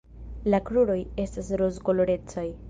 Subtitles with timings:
[0.53, 0.95] La kruroj
[1.25, 2.49] estas rozkolorecaj.